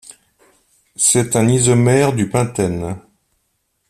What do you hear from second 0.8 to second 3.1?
C'est un isomère du pentène.